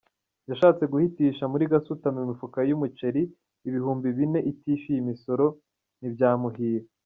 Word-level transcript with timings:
Yashatse 0.49 0.83
guhitisha 0.93 1.43
muri 1.51 1.63
Gasutamo 1.71 2.19
imifuka 2.25 2.59
y’umuceri 2.69 3.21
ibihumbi 3.67 4.07
bine 4.17 4.39
itishyuye 4.51 4.97
imisoro 5.01 5.45
ntibyamuhira 5.99 6.85